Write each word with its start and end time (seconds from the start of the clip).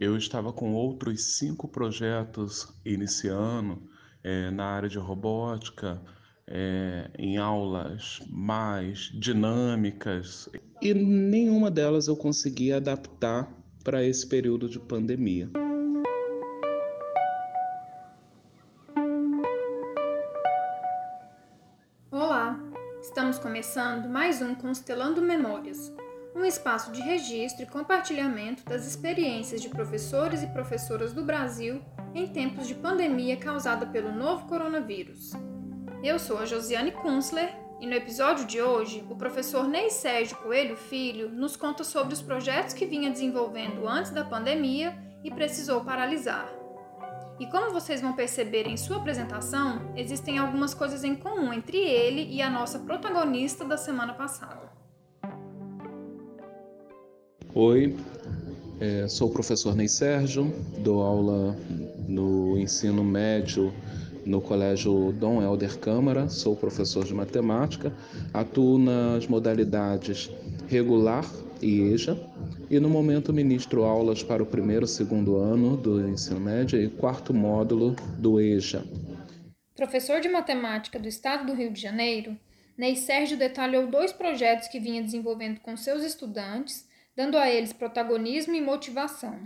Eu 0.00 0.16
estava 0.16 0.50
com 0.50 0.72
outros 0.72 1.36
cinco 1.36 1.68
projetos 1.68 2.66
iniciando 2.86 3.82
é, 4.24 4.50
na 4.50 4.64
área 4.64 4.88
de 4.88 4.96
robótica, 4.96 6.00
é, 6.46 7.10
em 7.18 7.36
aulas 7.36 8.18
mais 8.26 9.10
dinâmicas, 9.12 10.48
e 10.80 10.94
nenhuma 10.94 11.70
delas 11.70 12.08
eu 12.08 12.16
consegui 12.16 12.72
adaptar 12.72 13.54
para 13.84 14.02
esse 14.02 14.26
período 14.26 14.70
de 14.70 14.80
pandemia. 14.80 15.50
Olá, 22.10 22.58
estamos 23.02 23.38
começando 23.38 24.08
mais 24.08 24.40
um 24.40 24.54
Constelando 24.54 25.20
Memórias, 25.20 25.92
um 26.34 26.44
espaço 26.44 26.92
de 26.92 27.00
registro 27.00 27.64
e 27.64 27.66
compartilhamento 27.66 28.64
das 28.64 28.86
experiências 28.86 29.60
de 29.60 29.68
professores 29.68 30.42
e 30.42 30.46
professoras 30.48 31.12
do 31.12 31.24
Brasil 31.24 31.82
em 32.14 32.28
tempos 32.28 32.66
de 32.66 32.74
pandemia 32.74 33.36
causada 33.36 33.86
pelo 33.86 34.12
novo 34.12 34.46
coronavírus. 34.46 35.32
Eu 36.02 36.18
sou 36.18 36.38
a 36.38 36.46
Josiane 36.46 36.92
Kunzler 36.92 37.54
e 37.80 37.86
no 37.86 37.94
episódio 37.94 38.44
de 38.44 38.60
hoje, 38.60 39.04
o 39.08 39.16
professor 39.16 39.66
Ney 39.66 39.90
Sérgio 39.90 40.36
Coelho 40.36 40.76
Filho 40.76 41.30
nos 41.30 41.56
conta 41.56 41.82
sobre 41.82 42.14
os 42.14 42.22
projetos 42.22 42.74
que 42.74 42.86
vinha 42.86 43.10
desenvolvendo 43.10 43.88
antes 43.88 44.10
da 44.10 44.24
pandemia 44.24 44.96
e 45.24 45.30
precisou 45.30 45.82
paralisar. 45.82 46.48
E 47.38 47.46
como 47.46 47.72
vocês 47.72 48.02
vão 48.02 48.12
perceber 48.12 48.66
em 48.66 48.76
sua 48.76 48.98
apresentação, 48.98 49.92
existem 49.96 50.38
algumas 50.38 50.74
coisas 50.74 51.02
em 51.04 51.16
comum 51.16 51.54
entre 51.54 51.78
ele 51.78 52.28
e 52.30 52.42
a 52.42 52.50
nossa 52.50 52.78
protagonista 52.80 53.64
da 53.64 53.78
semana 53.78 54.12
passada. 54.12 54.79
Oi, 57.52 57.96
é, 58.80 59.08
sou 59.08 59.28
o 59.28 59.32
professor 59.32 59.74
Ney 59.74 59.88
Sérgio, 59.88 60.54
dou 60.78 61.02
aula 61.02 61.56
no 62.06 62.56
ensino 62.56 63.02
médio 63.02 63.74
no 64.24 64.40
Colégio 64.40 65.10
Dom 65.18 65.42
Helder 65.42 65.76
Câmara, 65.80 66.28
sou 66.28 66.54
professor 66.54 67.04
de 67.04 67.12
matemática, 67.12 67.92
atuo 68.32 68.78
nas 68.78 69.26
modalidades 69.26 70.30
regular 70.68 71.28
e 71.60 71.92
EJA, 71.92 72.16
e 72.70 72.78
no 72.78 72.88
momento 72.88 73.32
ministro 73.32 73.82
aulas 73.82 74.22
para 74.22 74.44
o 74.44 74.46
primeiro 74.46 74.84
e 74.84 74.88
segundo 74.88 75.34
ano 75.34 75.76
do 75.76 76.08
ensino 76.08 76.38
médio 76.38 76.80
e 76.80 76.88
quarto 76.88 77.34
módulo 77.34 77.96
do 78.16 78.40
EJA. 78.40 78.84
Professor 79.74 80.20
de 80.20 80.28
matemática 80.28 81.00
do 81.00 81.08
estado 81.08 81.46
do 81.46 81.54
Rio 81.54 81.72
de 81.72 81.80
Janeiro, 81.80 82.36
Ney 82.78 82.94
Sérgio 82.94 83.36
detalhou 83.36 83.88
dois 83.88 84.12
projetos 84.12 84.68
que 84.68 84.78
vinha 84.78 85.02
desenvolvendo 85.02 85.58
com 85.58 85.76
seus 85.76 86.04
estudantes, 86.04 86.88
dando 87.16 87.36
a 87.36 87.50
eles 87.50 87.72
protagonismo 87.72 88.54
e 88.54 88.60
motivação. 88.60 89.40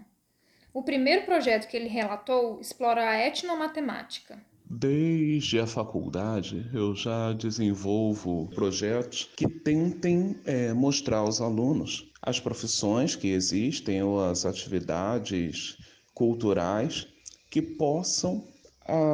O 0.73 0.83
primeiro 0.83 1.25
projeto 1.25 1.69
que 1.69 1.77
ele 1.77 1.89
relatou 1.89 2.61
explora 2.61 3.09
a 3.09 3.17
etnomatemática. 3.17 4.43
Desde 4.69 5.61
a 5.61 5.67
faculdade, 5.67 6.69
eu 6.73 6.95
já 6.97 7.33
desenvolvo 7.33 8.49
projetos 8.55 9.31
que 9.37 9.47
tentem 9.47 10.41
é, 10.45 10.73
mostrar 10.73 11.19
aos 11.19 11.41
alunos 11.41 12.11
as 12.21 12.41
profissões 12.41 13.15
que 13.15 13.29
existem 13.29 14.03
ou 14.03 14.25
as 14.25 14.45
atividades 14.45 15.77
culturais 16.15 17.07
que 17.51 17.63
possam 17.63 18.45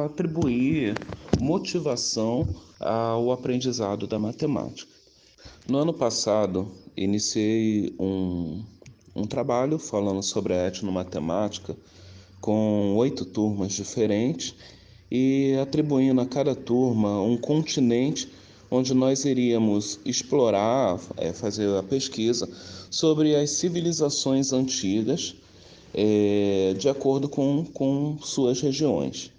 atribuir 0.05 0.95
motivação 1.39 2.47
ao 2.79 3.31
aprendizado 3.31 4.07
da 4.07 4.17
matemática. 4.17 5.00
No 5.67 5.77
ano 5.77 5.93
passado, 5.93 6.67
iniciei 6.97 7.93
um, 7.99 8.63
um 9.15 9.25
trabalho 9.25 9.77
falando 9.77 10.23
sobre 10.23 10.53
a 10.53 10.67
etnomatemática 10.67 11.77
com 12.41 12.95
oito 12.95 13.23
turmas 13.23 13.71
diferentes 13.73 14.55
e 15.09 15.55
atribuindo 15.61 16.19
a 16.19 16.25
cada 16.25 16.55
turma 16.55 17.21
um 17.21 17.37
continente 17.37 18.27
onde 18.71 18.93
nós 18.93 19.23
iríamos 19.23 19.99
explorar, 20.03 20.99
é, 21.17 21.31
fazer 21.31 21.77
a 21.77 21.83
pesquisa 21.83 22.49
sobre 22.89 23.35
as 23.35 23.51
civilizações 23.51 24.51
antigas 24.53 25.35
é, 25.93 26.73
de 26.77 26.89
acordo 26.89 27.29
com, 27.29 27.65
com 27.65 28.17
suas 28.21 28.61
regiões. 28.61 29.31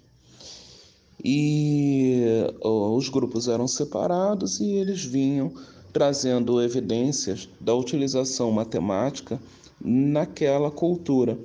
E 1.23 2.21
os 2.61 3.09
grupos 3.09 3.47
eram 3.47 3.67
separados 3.67 4.59
e 4.59 4.71
eles 4.71 5.03
vinham 5.03 5.53
trazendo 5.93 6.61
evidências 6.61 7.47
da 7.61 7.73
utilização 7.75 8.51
matemática 8.51 9.39
naquela 9.79 10.71
cultura, 10.71 11.37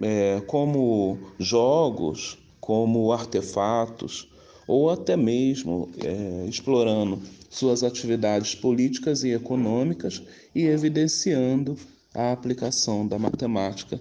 é, 0.00 0.42
como 0.46 1.18
jogos, 1.38 2.38
como 2.58 3.12
artefatos, 3.12 4.28
ou 4.66 4.88
até 4.88 5.16
mesmo 5.16 5.90
é, 6.02 6.46
explorando 6.48 7.20
suas 7.50 7.82
atividades 7.82 8.54
políticas 8.54 9.24
e 9.24 9.30
econômicas 9.30 10.22
e 10.54 10.64
evidenciando 10.64 11.76
a 12.14 12.32
aplicação 12.32 13.06
da 13.06 13.18
matemática 13.18 14.00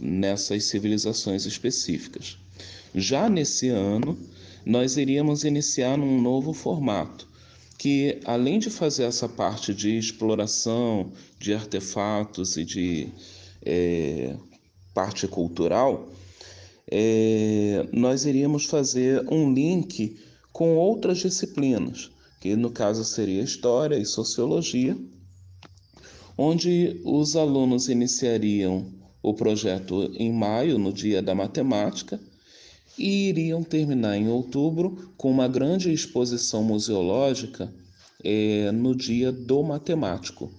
nessas 0.00 0.64
civilizações 0.64 1.46
específicas. 1.46 2.38
Já 2.94 3.28
nesse 3.28 3.68
ano, 3.68 4.18
nós 4.64 4.96
iríamos 4.96 5.44
iniciar 5.44 5.96
num 5.96 6.20
novo 6.20 6.52
formato, 6.52 7.28
que 7.78 8.20
além 8.24 8.58
de 8.58 8.70
fazer 8.70 9.04
essa 9.04 9.28
parte 9.28 9.74
de 9.74 9.96
exploração 9.96 11.12
de 11.38 11.52
artefatos 11.52 12.56
e 12.56 12.64
de 12.64 13.08
é, 13.62 14.36
parte 14.94 15.28
cultural, 15.28 16.08
é, 16.90 17.86
nós 17.92 18.24
iríamos 18.24 18.64
fazer 18.64 19.26
um 19.30 19.52
link 19.52 20.16
com 20.52 20.76
outras 20.76 21.18
disciplinas, 21.18 22.10
que 22.40 22.56
no 22.56 22.70
caso 22.70 23.04
seria 23.04 23.42
História 23.42 23.96
e 23.96 24.06
Sociologia, 24.06 24.96
onde 26.38 27.00
os 27.04 27.36
alunos 27.36 27.88
iniciariam 27.88 28.86
o 29.22 29.34
projeto 29.34 30.10
em 30.14 30.32
maio, 30.32 30.78
no 30.78 30.92
Dia 30.92 31.20
da 31.20 31.34
Matemática, 31.34 32.20
e 32.98 33.28
iriam 33.28 33.62
terminar 33.62 34.16
em 34.16 34.28
outubro 34.28 35.12
com 35.16 35.30
uma 35.30 35.48
grande 35.48 35.92
exposição 35.92 36.62
museológica 36.62 37.72
é, 38.24 38.70
no 38.72 38.94
Dia 38.94 39.30
do 39.30 39.62
Matemático, 39.62 40.50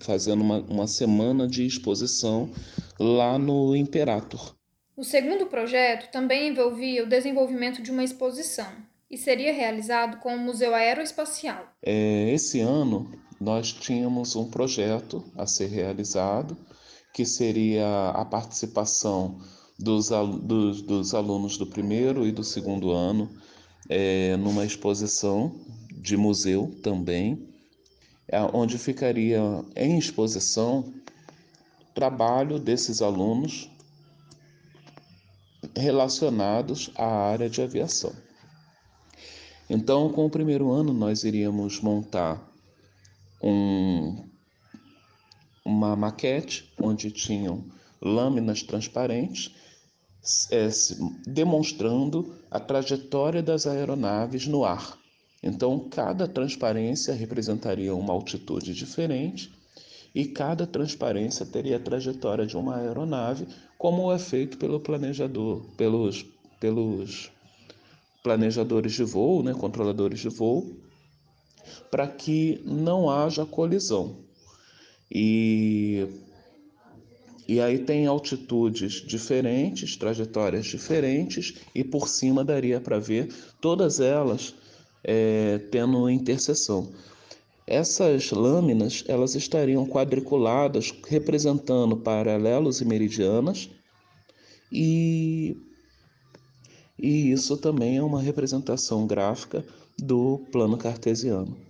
fazendo 0.00 0.42
uma, 0.42 0.58
uma 0.60 0.86
semana 0.86 1.46
de 1.46 1.66
exposição 1.66 2.50
lá 2.98 3.38
no 3.38 3.74
Imperator. 3.74 4.54
O 4.96 5.04
segundo 5.04 5.46
projeto 5.46 6.10
também 6.10 6.48
envolvia 6.48 7.04
o 7.04 7.08
desenvolvimento 7.08 7.82
de 7.82 7.90
uma 7.90 8.02
exposição 8.02 8.66
e 9.10 9.16
seria 9.16 9.52
realizado 9.52 10.18
com 10.18 10.34
o 10.34 10.38
Museu 10.38 10.74
Aeroespacial. 10.74 11.66
É, 11.82 12.30
esse 12.32 12.60
ano 12.60 13.10
nós 13.40 13.72
tínhamos 13.72 14.34
um 14.34 14.50
projeto 14.50 15.24
a 15.36 15.46
ser 15.46 15.66
realizado 15.66 16.56
que 17.12 17.24
seria 17.24 18.10
a 18.10 18.24
participação 18.24 19.38
dos, 19.78 20.08
dos, 20.42 20.82
dos 20.82 21.14
alunos 21.14 21.56
do 21.56 21.66
primeiro 21.66 22.26
e 22.26 22.32
do 22.32 22.42
segundo 22.42 22.90
ano 22.90 23.30
é, 23.88 24.36
numa 24.36 24.64
exposição 24.64 25.54
de 25.92 26.16
museu 26.16 26.74
também, 26.82 27.48
é, 28.28 28.40
onde 28.52 28.78
ficaria 28.78 29.40
em 29.74 29.98
exposição 29.98 30.92
trabalho 31.94 32.58
desses 32.58 33.00
alunos 33.00 33.70
relacionados 35.74 36.90
à 36.94 37.06
área 37.06 37.48
de 37.48 37.62
aviação. 37.62 38.12
Então, 39.68 40.12
com 40.12 40.26
o 40.26 40.30
primeiro 40.30 40.70
ano, 40.70 40.92
nós 40.92 41.24
iríamos 41.24 41.80
montar 41.80 42.40
um, 43.42 44.24
uma 45.64 45.96
maquete 45.96 46.72
onde 46.80 47.10
tinham 47.10 47.64
lâminas 48.00 48.62
transparentes 48.62 49.54
é, 50.50 50.68
demonstrando 51.26 52.34
a 52.50 52.58
trajetória 52.58 53.42
das 53.42 53.66
aeronaves 53.66 54.46
no 54.46 54.64
ar. 54.64 54.98
Então, 55.42 55.88
cada 55.90 56.26
transparência 56.26 57.14
representaria 57.14 57.94
uma 57.94 58.12
altitude 58.12 58.74
diferente 58.74 59.52
e 60.14 60.24
cada 60.24 60.66
transparência 60.66 61.44
teria 61.44 61.76
a 61.76 61.80
trajetória 61.80 62.46
de 62.46 62.56
uma 62.56 62.76
aeronave, 62.76 63.46
como 63.76 64.10
é 64.10 64.18
feito 64.18 64.56
pelo 64.56 64.80
planejador, 64.80 65.62
pelos, 65.76 66.24
pelos 66.58 67.30
planejadores 68.22 68.94
de 68.94 69.04
voo, 69.04 69.42
né, 69.42 69.52
controladores 69.52 70.20
de 70.20 70.28
voo, 70.28 70.74
para 71.90 72.08
que 72.08 72.60
não 72.64 73.10
haja 73.10 73.44
colisão. 73.44 74.16
E, 75.10 76.08
e 77.48 77.60
aí 77.60 77.78
tem 77.78 78.06
altitudes 78.06 78.94
diferentes, 78.94 79.96
trajetórias 79.96 80.66
diferentes, 80.66 81.54
e 81.74 81.84
por 81.84 82.08
cima 82.08 82.44
daria 82.44 82.80
para 82.80 82.98
ver 82.98 83.32
todas 83.60 84.00
elas 84.00 84.54
é, 85.04 85.58
tendo 85.70 86.10
interseção. 86.10 86.92
Essas 87.66 88.30
lâminas 88.30 89.04
elas 89.06 89.34
estariam 89.34 89.86
quadriculadas, 89.86 90.92
representando 91.08 91.96
paralelos 91.96 92.80
e 92.80 92.84
meridianas, 92.84 93.70
e, 94.70 95.56
e 96.98 97.30
isso 97.30 97.56
também 97.56 97.96
é 97.96 98.02
uma 98.02 98.20
representação 98.20 99.06
gráfica 99.06 99.64
do 99.98 100.38
plano 100.50 100.76
cartesiano. 100.76 101.65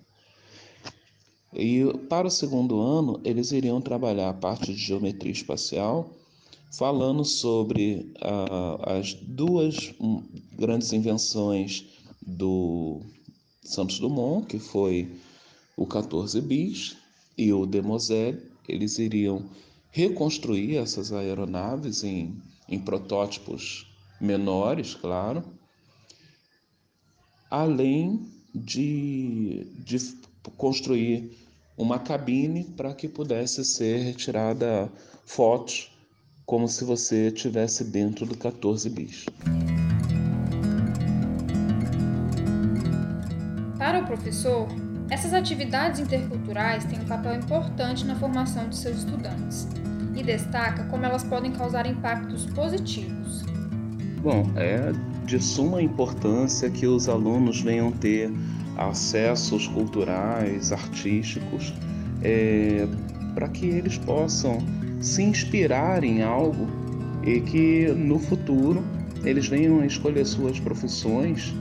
E 1.55 1.85
para 2.09 2.27
o 2.27 2.31
segundo 2.31 2.81
ano, 2.81 3.21
eles 3.25 3.53
iriam 3.53 3.81
trabalhar 3.81 4.31
a 4.31 4.35
parte 4.35 4.75
de 4.75 4.79
geometria 4.79 5.33
espacial, 5.33 6.11
falando 6.73 7.25
sobre 7.25 8.13
ah, 8.21 8.99
as 8.99 9.15
duas 9.15 9.95
hum, 10.01 10.23
grandes 10.53 10.93
invenções 10.93 11.85
do 12.27 13.01
Santos 13.63 13.99
Dumont, 13.99 14.47
que 14.47 14.59
foi 14.59 15.09
o 15.77 15.87
14 15.87 16.41
bis 16.41 16.97
e 17.39 17.53
o 17.53 17.67
Demoselle. 17.67 18.43
Eles 18.69 18.99
iriam 18.99 19.49
reconstruir 19.91 20.77
essas 20.77 21.13
aeronaves 21.13 22.05
em, 22.05 22.37
em 22.69 22.79
protótipos 22.79 23.87
menores, 24.21 24.95
claro, 24.95 25.43
além 27.51 28.29
de, 28.55 29.67
de 29.79 29.97
construir 30.51 31.31
uma 31.77 31.99
cabine 31.99 32.65
para 32.65 32.95
que 32.95 33.09
pudesse 33.09 33.65
ser 33.65 33.99
retirada 33.99 34.91
fotos 35.25 35.93
como 36.47 36.69
se 36.69 36.85
você 36.85 37.29
estivesse 37.29 37.85
dentro 37.85 38.25
do 38.25 38.37
14 38.37 38.89
bis. 38.89 39.27
Para 43.77 44.01
o 44.01 44.07
professor, 44.07 44.69
essas 45.11 45.33
atividades 45.35 46.01
interculturais 46.01 46.85
têm 46.85 47.01
um 47.01 47.05
papel 47.05 47.35
importante 47.35 48.05
na 48.05 48.17
formação 48.17 48.69
de 48.69 48.77
seus 48.77 48.99
estudantes 48.99 49.69
e 50.17 50.23
destaca 50.23 50.85
como 50.85 51.05
elas 51.05 51.23
podem 51.25 51.53
causar 51.53 51.87
impactos 51.87 52.47
positivos. 52.47 53.45
Bom, 54.23 54.51
é 54.57 54.93
de 55.25 55.41
suma 55.43 55.83
importância 55.83 56.71
que 56.71 56.87
os 56.87 57.09
alunos 57.09 57.61
venham 57.61 57.93
ter 57.93 58.31
acessos 58.77 59.67
culturais, 59.69 60.73
artísticos, 60.73 61.73
é, 62.23 62.87
para 63.35 63.49
que 63.49 63.67
eles 63.67 63.99
possam 63.99 64.59
se 65.01 65.23
inspirar 65.23 66.03
em 66.05 66.23
algo 66.23 66.67
e 67.25 67.41
que 67.41 67.89
no 67.89 68.19
futuro 68.19 68.83
eles 69.25 69.47
venham 69.49 69.81
a 69.81 69.87
escolher 69.87 70.25
suas 70.25 70.59
profissões 70.61 71.55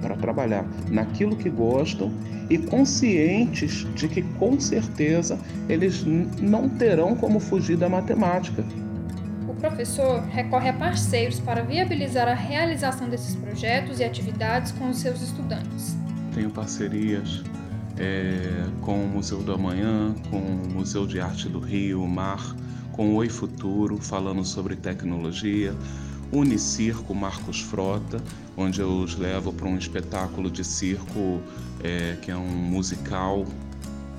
para 0.00 0.16
trabalhar 0.16 0.66
naquilo 0.90 1.36
que 1.36 1.48
gostam 1.48 2.12
e 2.50 2.58
conscientes 2.58 3.86
de 3.94 4.08
que 4.08 4.22
com 4.22 4.58
certeza 4.60 5.38
eles 5.68 6.04
não 6.40 6.68
terão 6.68 7.14
como 7.14 7.38
fugir 7.40 7.76
da 7.76 7.88
matemática. 7.88 8.64
Professor 9.64 10.20
recorre 10.24 10.68
a 10.68 10.74
parceiros 10.74 11.40
para 11.40 11.62
viabilizar 11.62 12.28
a 12.28 12.34
realização 12.34 13.08
desses 13.08 13.34
projetos 13.34 13.98
e 13.98 14.04
atividades 14.04 14.72
com 14.72 14.90
os 14.90 14.98
seus 14.98 15.22
estudantes. 15.22 15.96
Tenho 16.34 16.50
parcerias 16.50 17.42
é, 17.96 18.66
com 18.82 19.02
o 19.02 19.08
Museu 19.08 19.42
do 19.42 19.54
Amanhã, 19.54 20.14
com 20.28 20.36
o 20.36 20.70
Museu 20.70 21.06
de 21.06 21.18
Arte 21.18 21.48
do 21.48 21.60
Rio, 21.60 22.02
o 22.02 22.06
Mar, 22.06 22.54
com 22.92 23.08
o 23.08 23.14
Oi 23.14 23.30
Futuro, 23.30 23.96
falando 23.96 24.44
sobre 24.44 24.76
tecnologia, 24.76 25.74
Unicirco 26.30 27.14
Marcos 27.14 27.62
Frota, 27.62 28.22
onde 28.58 28.82
eu 28.82 28.90
os 28.90 29.16
levo 29.16 29.50
para 29.50 29.66
um 29.66 29.78
espetáculo 29.78 30.50
de 30.50 30.62
circo 30.62 31.40
é, 31.82 32.18
que 32.20 32.30
é 32.30 32.36
um 32.36 32.46
musical 32.46 33.46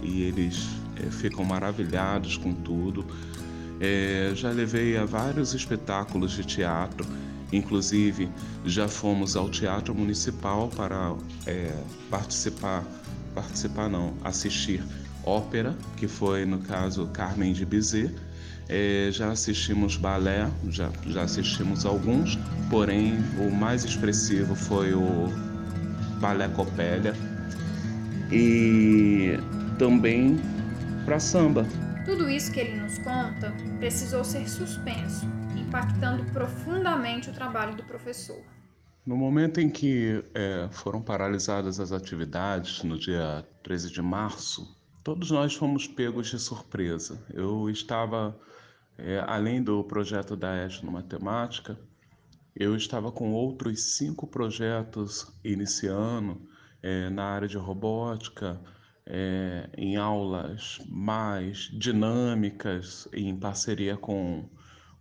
e 0.02 0.24
eles 0.24 0.68
é, 0.96 1.12
ficam 1.12 1.46
maravilhados 1.46 2.36
com 2.36 2.52
tudo. 2.52 3.06
É, 3.80 4.32
já 4.36 4.50
levei 4.52 4.98
a 4.98 5.06
vários 5.06 5.54
espetáculos 5.54 6.32
de 6.32 6.44
teatro, 6.44 7.06
inclusive 7.52 8.30
já 8.66 8.88
fomos 8.88 9.36
ao 9.36 9.50
Teatro 9.50 9.94
Municipal 9.94 10.70
para 10.70 11.14
é, 11.46 11.74
participar 12.10 12.84
participar 13.36 13.90
não, 13.90 14.14
assistir 14.24 14.82
ópera, 15.24 15.76
que 15.98 16.08
foi 16.08 16.46
no 16.46 16.60
caso 16.60 17.06
Carmen 17.08 17.52
de 17.52 17.66
Bizet. 17.66 18.16
É, 18.68 19.10
já 19.12 19.30
assistimos 19.30 19.96
balé, 19.96 20.50
já, 20.70 20.90
já 21.06 21.22
assistimos 21.22 21.86
alguns, 21.86 22.40
porém 22.70 23.20
o 23.38 23.52
mais 23.52 23.84
expressivo 23.84 24.56
foi 24.56 24.92
o 24.94 25.32
Balé 26.20 26.48
Copélia 26.48 27.14
e 28.32 29.38
também 29.78 30.40
para 31.06 31.20
samba. 31.20 31.68
Tudo 32.06 32.30
isso 32.30 32.52
que 32.52 32.60
ele 32.60 32.80
nos 32.80 33.00
conta 33.00 33.52
precisou 33.80 34.24
ser 34.24 34.48
suspenso, 34.48 35.26
impactando 35.58 36.24
profundamente 36.32 37.32
o 37.32 37.34
trabalho 37.34 37.76
do 37.76 37.84
professor. 37.84 38.40
No 39.04 39.18
momento 39.18 39.60
em 39.60 39.68
que 39.68 40.24
é, 40.36 40.70
foram 40.72 41.02
paralisadas 41.02 41.80
as 41.80 41.92
atividades, 41.92 42.84
no 42.84 43.00
dia 43.00 43.44
13 43.64 43.92
de 43.92 44.04
março, 44.04 44.78
todos 45.04 45.32
nós 45.32 45.56
fomos 45.56 45.88
pegos 45.88 46.28
de 46.28 46.38
surpresa. 46.38 47.20
Eu 47.34 47.72
estava, 47.72 48.40
é, 49.00 49.24
além 49.26 49.64
do 49.64 49.84
projeto 49.84 50.36
da 50.36 50.54
no 50.84 50.92
Matemática, 50.92 51.76
eu 52.56 52.76
estava 52.76 53.12
com 53.12 53.32
outros 53.32 53.96
cinco 53.98 54.28
projetos 54.28 55.28
iniciando 55.44 56.40
é, 56.84 57.10
na 57.10 57.26
área 57.26 57.48
de 57.48 57.58
robótica, 57.58 58.62
é, 59.08 59.70
em 59.78 59.96
aulas 59.96 60.80
mais 60.88 61.70
dinâmicas, 61.74 63.08
em 63.14 63.36
parceria 63.36 63.96
com, 63.98 64.46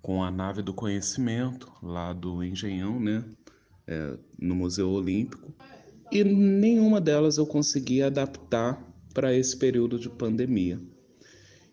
com 0.02 0.22
a 0.22 0.30
nave 0.30 0.62
do 0.62 0.74
conhecimento, 0.74 1.72
lá 1.82 2.12
do 2.12 2.42
Engenhão, 2.42 3.00
né? 3.00 3.24
é, 3.86 4.16
no 4.38 4.54
Museu 4.54 4.90
Olímpico, 4.90 5.52
e 6.10 6.22
nenhuma 6.22 7.00
delas 7.00 7.38
eu 7.38 7.46
consegui 7.46 8.02
adaptar 8.02 8.82
para 9.12 9.34
esse 9.34 9.56
período 9.56 9.98
de 9.98 10.08
pandemia. 10.08 10.80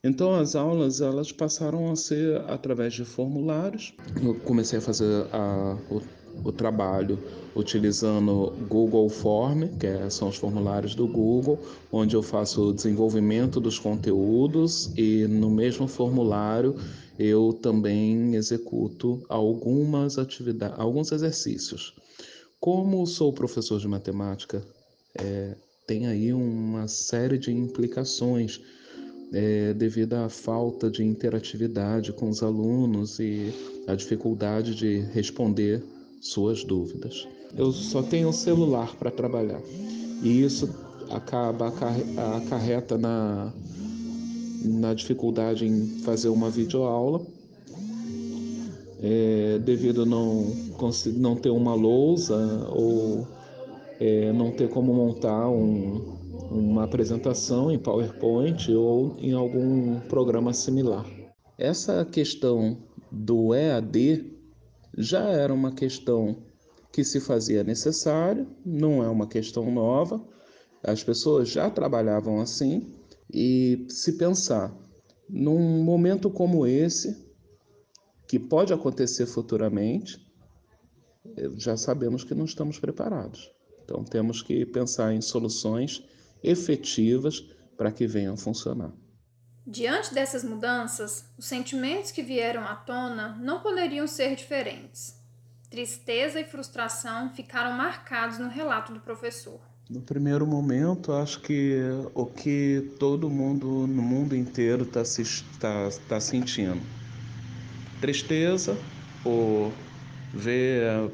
Então 0.04 0.34
as 0.34 0.56
aulas 0.56 1.00
elas 1.00 1.32
passaram 1.32 1.92
a 1.92 1.96
ser 1.96 2.42
através 2.50 2.94
de 2.94 3.06
formulários. 3.06 3.94
Eu 4.22 4.36
comecei 4.36 4.80
a 4.80 4.82
fazer 4.82 5.28
a, 5.32 5.78
o, 6.44 6.52
trabalho 6.52 7.18
utilizando 7.56 8.54
Google 8.68 9.10
Form, 9.10 9.68
que 9.80 9.88
é, 9.88 10.10
são 10.10 10.30
os 10.30 10.36
formulários 10.36 10.96
do 10.96 11.08
Google, 11.08 11.60
onde 11.92 12.16
eu 12.16 12.24
faço 12.24 12.70
o 12.70 12.74
desenvolvimento 12.74 13.60
dos 13.60 13.78
conteúdos 13.78 14.92
e 14.98 15.28
no 15.28 15.50
mesmo 15.50 15.88
formulário 15.88 16.76
eu 17.20 17.54
também 17.62 18.36
executo 18.36 19.24
algumas 19.30 20.18
atividades, 20.18 20.80
alguns 20.80 21.12
exercícios. 21.12 21.94
Como 22.60 23.06
sou 23.06 23.34
professor 23.34 23.80
de 23.80 23.88
matemática, 23.88 24.64
é, 25.16 25.56
tem 25.86 26.08
aí 26.08 26.32
uma 26.32 26.88
série 26.88 27.38
de 27.38 27.52
implicações 27.52 28.62
é, 29.34 29.74
devido 29.74 30.14
à 30.14 30.30
falta 30.30 30.90
de 30.90 31.04
interatividade 31.04 32.12
com 32.12 32.30
os 32.30 32.44
alunos 32.44 33.20
e 33.20 33.54
a 33.88 33.96
dificuldade 33.96 34.76
de 34.76 35.00
responder 35.14 35.84
suas 36.22 36.64
dúvidas. 36.64 37.28
Eu 37.58 37.72
só 37.74 38.02
tenho 38.02 38.30
um 38.30 38.34
celular 38.34 38.96
para 38.96 39.12
trabalhar 39.12 39.62
e 40.24 40.42
isso 40.44 40.70
acaba 41.10 41.68
acarreta 42.38 42.98
na, 42.98 43.52
na 44.64 44.94
dificuldade 44.94 45.66
em 45.66 46.00
fazer 46.00 46.30
uma 46.30 46.50
videoaula 46.50 47.22
é, 49.02 49.60
devido 49.60 50.06
não, 50.06 50.46
não 51.18 51.36
ter 51.36 51.50
uma 51.50 51.74
lousa 51.74 52.70
ou 52.70 53.28
é, 54.00 54.32
não 54.32 54.52
ter 54.52 54.70
como 54.70 54.94
montar 54.94 55.50
um, 55.50 56.18
uma 56.52 56.84
apresentação 56.84 57.72
em 57.72 57.80
PowerPoint 57.80 58.72
ou 58.72 59.16
em 59.20 59.34
algum 59.34 60.00
programa 60.02 60.54
similar. 60.54 61.06
Essa 61.58 62.06
questão 62.06 62.78
do 63.12 63.54
EAD 63.54 64.31
já 64.98 65.28
era 65.30 65.54
uma 65.54 65.74
questão 65.74 66.44
que 66.92 67.04
se 67.04 67.20
fazia 67.20 67.64
necessário, 67.64 68.48
não 68.66 69.04
é 69.04 69.08
uma 69.08 69.28
questão 69.28 69.72
nova, 69.72 70.22
as 70.84 71.04
pessoas 71.04 71.50
já 71.50 71.70
trabalhavam 71.70 72.42
assim, 72.42 72.94
e 73.34 73.86
se 73.88 74.18
pensar 74.18 74.76
num 75.30 75.84
momento 75.84 76.30
como 76.30 76.68
esse, 76.68 77.32
que 78.28 78.38
pode 78.38 78.74
acontecer 78.74 79.26
futuramente, 79.26 80.20
eh, 81.38 81.50
já 81.56 81.78
sabemos 81.78 82.24
que 82.24 82.36
não 82.36 82.46
estamos 82.46 82.80
preparados. 82.80 83.52
Então 83.84 84.04
temos 84.04 84.42
que 84.42 84.66
pensar 84.66 85.14
em 85.14 85.22
soluções 85.22 86.04
efetivas 86.44 87.42
para 87.78 87.92
que 87.92 88.08
venham 88.08 88.34
a 88.34 88.38
funcionar. 88.38 88.94
Diante 89.66 90.14
dessas 90.14 90.44
mudanças, 90.44 91.26
os 91.38 91.46
sentimentos 91.46 92.12
que 92.12 92.24
vieram 92.24 92.64
à 92.66 92.76
tona 92.76 93.38
não 93.40 93.60
poderiam 93.60 94.08
ser 94.08 94.36
diferentes. 94.36 95.16
Tristeza 95.70 96.40
e 96.40 96.44
frustração 96.44 97.30
ficaram 97.30 97.78
marcados 97.78 98.40
no 98.40 98.50
relato 98.50 98.92
do 98.92 99.00
professor. 99.00 99.62
No 99.90 100.02
primeiro 100.02 100.48
momento, 100.48 101.14
acho 101.14 101.42
que 101.42 101.78
o 102.14 102.26
que 102.26 102.92
todo 102.98 103.30
mundo 103.30 103.86
no 103.88 104.02
mundo 104.02 104.36
inteiro 104.36 104.84
está 104.84 105.04
tá, 105.60 105.90
tá 106.10 106.20
sentindo. 106.20 106.82
Tristeza 108.00 108.76
por 109.24 109.72
ver 110.34 111.12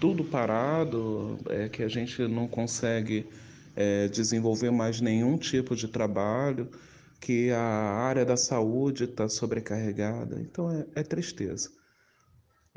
tudo 0.00 0.24
parado, 0.24 1.38
é 1.48 1.68
que 1.68 1.82
a 1.82 1.88
gente 1.88 2.26
não 2.28 2.46
consegue 2.46 3.26
é, 3.74 4.08
desenvolver 4.08 4.70
mais 4.70 5.00
nenhum 5.00 5.38
tipo 5.38 5.76
de 5.76 5.88
trabalho, 5.88 6.68
que 7.20 7.50
a 7.50 7.60
área 7.60 8.24
da 8.24 8.36
saúde 8.36 9.04
está 9.04 9.28
sobrecarregada. 9.28 10.40
Então 10.40 10.70
é, 10.70 10.86
é 10.96 11.02
tristeza. 11.02 11.70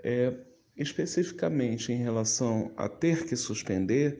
É, 0.03 0.34
especificamente 0.75 1.91
em 1.91 1.98
relação 1.98 2.72
a 2.77 2.88
ter 2.88 3.25
que 3.25 3.36
suspender, 3.36 4.17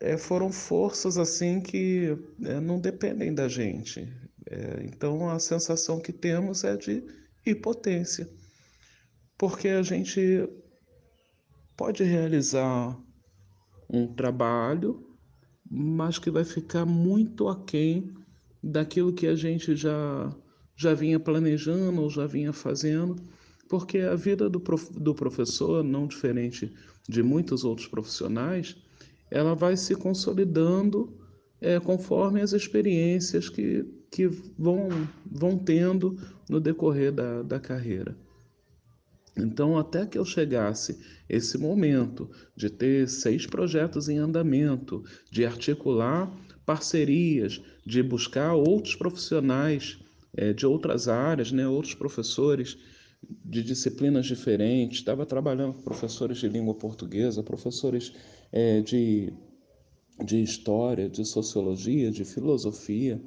é, 0.00 0.16
foram 0.16 0.50
forças 0.50 1.18
assim 1.18 1.60
que 1.60 2.16
é, 2.44 2.58
não 2.60 2.80
dependem 2.80 3.34
da 3.34 3.46
gente. 3.46 4.00
É, 4.50 4.82
então 4.84 5.28
a 5.28 5.38
sensação 5.38 6.00
que 6.00 6.12
temos 6.12 6.64
é 6.64 6.76
de 6.76 7.04
impotência, 7.46 8.28
porque 9.36 9.68
a 9.68 9.82
gente 9.82 10.48
pode 11.76 12.02
realizar 12.04 12.98
um 13.88 14.14
trabalho, 14.14 15.06
mas 15.70 16.18
que 16.18 16.30
vai 16.30 16.44
ficar 16.44 16.86
muito 16.86 17.48
aquém 17.48 18.14
daquilo 18.62 19.12
que 19.12 19.26
a 19.26 19.34
gente 19.34 19.74
já, 19.74 20.34
já 20.76 20.94
vinha 20.94 21.18
planejando 21.18 22.02
ou 22.02 22.10
já 22.10 22.26
vinha 22.26 22.52
fazendo, 22.52 23.16
porque 23.68 23.98
a 23.98 24.14
vida 24.14 24.48
do, 24.50 24.60
prof, 24.60 24.92
do 24.92 25.14
professor, 25.14 25.82
não 25.82 26.06
diferente 26.06 26.72
de 27.08 27.22
muitos 27.22 27.64
outros 27.64 27.86
profissionais, 27.86 28.76
ela 29.30 29.54
vai 29.54 29.76
se 29.76 29.94
consolidando 29.94 31.16
é, 31.60 31.78
conforme 31.78 32.40
as 32.40 32.52
experiências 32.52 33.48
que, 33.48 33.84
que 34.10 34.26
vão, 34.58 34.88
vão 35.24 35.58
tendo 35.58 36.18
no 36.48 36.60
decorrer 36.60 37.12
da, 37.12 37.42
da 37.42 37.60
carreira. 37.60 38.16
Então, 39.36 39.78
até 39.78 40.04
que 40.04 40.18
eu 40.18 40.24
chegasse 40.24 40.98
esse 41.28 41.56
momento 41.56 42.28
de 42.56 42.68
ter 42.68 43.08
seis 43.08 43.46
projetos 43.46 44.08
em 44.08 44.18
andamento, 44.18 45.04
de 45.30 45.46
articular 45.46 46.30
parcerias, 46.64 47.60
de 47.84 48.02
buscar 48.02 48.54
outros 48.54 48.94
profissionais 48.94 49.98
é, 50.36 50.52
de 50.52 50.66
outras 50.66 51.08
áreas, 51.08 51.50
né, 51.52 51.66
outros 51.66 51.94
professores 51.94 52.78
de 53.44 53.62
disciplinas 53.62 54.26
diferentes, 54.26 54.98
estava 54.98 55.26
trabalhando 55.26 55.74
com 55.74 55.82
professores 55.82 56.38
de 56.38 56.48
língua 56.48 56.74
portuguesa, 56.74 57.42
professores 57.42 58.12
é, 58.52 58.80
de, 58.80 59.32
de 60.24 60.42
história, 60.42 61.08
de 61.08 61.24
sociologia, 61.24 62.10
de 62.10 62.24
filosofia. 62.24 63.20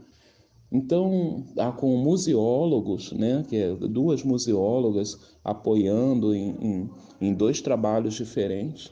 Então, 0.71 1.45
com 1.77 1.97
museólogos, 1.97 3.11
né, 3.11 3.45
que 3.47 3.57
é 3.57 3.75
duas 3.75 4.23
museólogas 4.23 5.19
apoiando 5.43 6.33
em, 6.33 6.55
em, 6.59 6.89
em 7.21 7.33
dois 7.33 7.61
trabalhos 7.61 8.15
diferentes, 8.15 8.91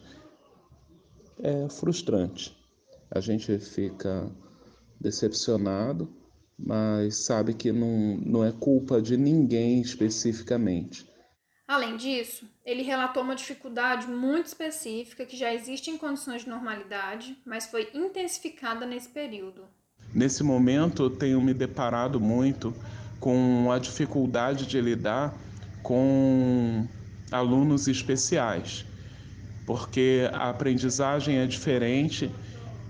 é 1.42 1.68
frustrante. 1.70 2.56
A 3.14 3.20
gente 3.20 3.60
fica 3.60 4.32
decepcionado, 5.00 6.10
mas 6.58 7.18
sabe 7.26 7.54
que 7.54 7.72
não, 7.72 8.18
não 8.18 8.44
é 8.44 8.52
culpa 8.52 9.02
de 9.02 9.18
ninguém 9.18 9.82
especificamente. 9.82 11.06
Além 11.68 11.98
disso, 11.98 12.46
ele 12.66 12.84
relatou 12.84 13.24
uma 13.24 13.36
dificuldade 13.36 14.08
muito 14.08 14.46
específica 14.46 15.26
que 15.26 15.38
já 15.38 15.54
existe 15.54 15.90
em 15.90 15.98
condições 15.98 16.44
de 16.44 16.50
normalidade, 16.50 17.38
mas 17.46 17.66
foi 17.66 17.90
intensificada 17.94 18.86
nesse 18.86 19.10
período. 19.10 19.64
Nesse 20.14 20.44
momento, 20.44 21.04
eu 21.04 21.10
tenho 21.10 21.42
me 21.42 21.54
deparado 21.54 22.20
muito 22.20 22.74
com 23.20 23.72
a 23.72 23.80
dificuldade 23.80 24.66
de 24.66 24.80
lidar 24.82 25.34
com 25.82 26.88
alunos 27.32 27.88
especiais, 27.88 28.86
porque 29.66 30.30
a 30.34 30.50
aprendizagem 30.50 31.38
é 31.38 31.48
diferente 31.48 32.30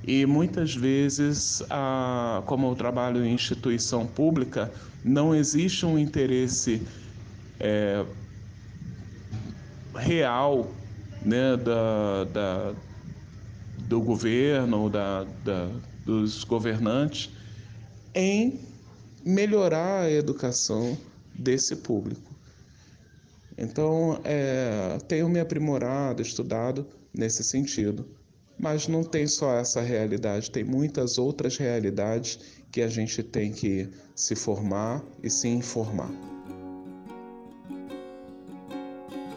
e 0.04 0.26
muitas 0.26 0.76
vezes, 0.76 1.62
a, 1.70 2.42
como 2.48 2.68
eu 2.68 2.76
trabalho 2.76 3.24
em 3.24 3.34
instituição 3.34 4.06
pública, 4.06 4.72
não 5.04 5.34
existe 5.34 5.86
um 5.86 5.98
interesse 5.98 6.82
é, 7.60 8.04
real 9.96 10.72
né, 11.24 11.56
da, 11.58 12.24
da, 12.26 12.74
do 13.88 14.02
governo, 14.02 14.90
da, 14.90 15.24
da, 15.44 15.70
dos 16.04 16.44
governantes, 16.44 17.30
em 18.16 18.60
melhorar 19.24 20.02
a 20.02 20.12
educação 20.12 20.98
desse 21.34 21.76
público. 21.76 22.32
Então, 23.56 24.20
é, 24.24 24.98
tenho 25.08 25.30
me 25.30 25.40
aprimorado, 25.40 26.22
estudado 26.22 26.88
nesse 27.14 27.44
sentido. 27.44 28.06
Mas 28.62 28.88
não 28.88 29.04
tem 29.04 29.26
só 29.26 29.56
essa 29.56 29.82
realidade, 29.82 30.52
tem 30.52 30.64
muitas 30.64 31.18
outras 31.18 31.58
realidades 31.58 32.40
que 32.72 32.84
a 32.84 32.88
gente 32.88 33.24
tem 33.24 33.52
que 33.52 33.90
se 34.14 34.36
formar 34.36 35.04
e 35.24 35.32
se 35.32 35.48
informar. 35.48 36.12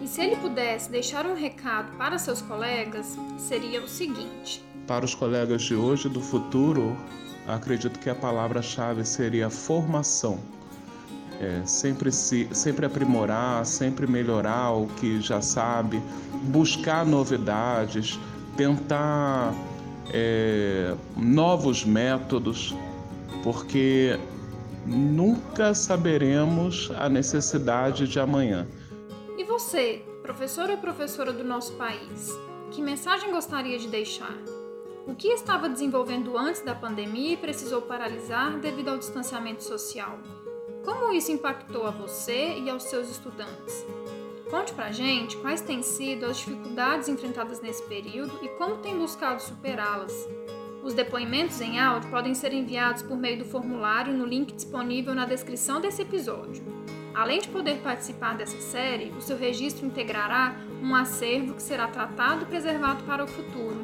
E 0.02 0.07
se 0.07 0.21
ele 0.21 0.37
pudesse 0.37 0.90
deixar 0.90 1.25
um 1.25 1.35
recado 1.35 1.97
para 1.97 2.19
seus 2.19 2.43
colegas, 2.43 3.16
seria 3.38 3.83
o 3.83 3.88
seguinte: 3.88 4.62
Para 4.87 5.07
os 5.07 5.14
colegas 5.14 5.62
de 5.62 5.75
hoje 5.75 6.07
e 6.07 6.11
do 6.11 6.21
futuro, 6.21 6.95
acredito 7.47 7.99
que 7.99 8.11
a 8.11 8.14
palavra-chave 8.14 9.07
seria 9.07 9.49
formação. 9.49 10.38
É, 11.40 11.62
sempre, 11.64 12.12
se, 12.12 12.47
sempre 12.52 12.85
aprimorar, 12.85 13.64
sempre 13.64 14.07
melhorar 14.07 14.73
o 14.73 14.87
que 14.87 15.19
já 15.21 15.40
sabe, 15.40 16.00
buscar 16.45 17.04
novidades, 17.07 18.21
tentar 18.56 19.54
é, 20.12 20.94
novos 21.16 21.84
métodos, 21.84 22.75
porque 23.42 24.18
nunca 24.87 25.75
saberemos 25.75 26.90
a 26.96 27.08
necessidade 27.08 28.06
de 28.06 28.20
amanhã. 28.20 28.66
E 29.37 29.44
você, 29.44 30.02
professor 30.23 30.70
ou 30.70 30.78
professora 30.78 31.32
do 31.32 31.44
nosso 31.44 31.73
país, 31.75 32.30
que 32.70 32.82
mensagem 32.82 33.30
gostaria 33.30 33.78
de 33.78 33.88
deixar? 33.88 34.37
O 35.06 35.14
que 35.14 35.28
estava 35.28 35.68
desenvolvendo 35.68 36.37
antes 36.38 36.62
da 36.62 36.75
pandemia 36.75 37.34
e 37.34 37.37
precisou 37.37 37.82
paralisar 37.82 38.58
devido 38.58 38.88
ao 38.88 38.99
distanciamento 38.99 39.62
social? 39.62 40.18
Como 40.84 41.12
isso 41.12 41.30
impactou 41.30 41.87
a 41.87 41.90
você 41.90 42.58
e 42.58 42.70
aos 42.70 42.84
seus 42.84 43.11
estudantes? 43.11 43.84
Conte 44.51 44.73
pra 44.75 44.93
gente 44.93 45.37
quais 45.39 45.61
têm 45.61 45.83
sido 45.83 46.27
as 46.27 46.37
dificuldades 46.39 47.09
enfrentadas 47.09 47.61
nesse 47.61 47.83
período 47.85 48.39
e 48.43 48.49
como 48.51 48.77
tem 48.77 48.97
buscado 48.97 49.41
superá-las. 49.41 50.13
Os 50.83 50.93
depoimentos 50.93 51.61
em 51.63 51.81
áudio 51.81 52.11
podem 52.11 52.35
ser 52.35 52.53
enviados 52.53 53.03
por 53.03 53.17
meio 53.17 53.39
do 53.39 53.45
formulário 53.45 54.13
no 54.13 54.27
link 54.27 54.53
disponível 54.53 55.15
na 55.15 55.25
descrição 55.25 55.81
desse 55.81 56.03
episódio. 56.03 56.63
Além 57.15 57.41
de 57.41 57.49
poder 57.49 57.79
participar 57.79 58.37
dessa 58.37 58.61
série, 58.61 59.11
o 59.17 59.21
seu 59.23 59.39
registro 59.39 59.87
integrará 59.87 60.55
um 60.83 60.95
acervo 60.95 61.55
que 61.55 61.63
será 61.63 61.89
tratado 61.89 62.43
e 62.43 62.47
preservado 62.47 63.03
para 63.05 63.25
o 63.25 63.27
futuro. 63.27 63.83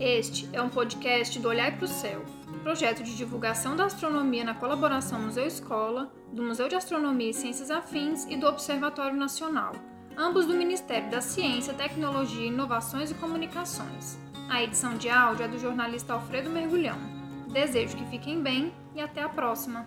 Este 0.00 0.48
é 0.52 0.62
um 0.62 0.68
podcast 0.68 1.38
do 1.40 1.48
Olhar 1.48 1.76
para 1.76 1.84
o 1.84 1.88
Céu, 1.88 2.22
projeto 2.68 3.02
de 3.02 3.16
divulgação 3.16 3.74
da 3.74 3.86
astronomia 3.86 4.44
na 4.44 4.52
colaboração 4.52 5.22
Museu 5.22 5.46
Escola, 5.46 6.12
do 6.30 6.42
Museu 6.42 6.68
de 6.68 6.74
Astronomia 6.74 7.30
e 7.30 7.32
Ciências 7.32 7.70
Afins 7.70 8.26
e 8.28 8.36
do 8.36 8.46
Observatório 8.46 9.16
Nacional, 9.16 9.72
ambos 10.14 10.44
do 10.44 10.52
Ministério 10.52 11.10
da 11.10 11.22
Ciência, 11.22 11.72
Tecnologia, 11.72 12.46
Inovações 12.46 13.10
e 13.10 13.14
Comunicações. 13.14 14.18
A 14.50 14.62
edição 14.62 14.98
de 14.98 15.08
áudio 15.08 15.46
é 15.46 15.48
do 15.48 15.58
jornalista 15.58 16.12
Alfredo 16.12 16.50
Mergulhão. 16.50 16.98
Desejo 17.50 17.96
que 17.96 18.04
fiquem 18.04 18.42
bem 18.42 18.70
e 18.94 19.00
até 19.00 19.22
a 19.22 19.30
próxima! 19.30 19.86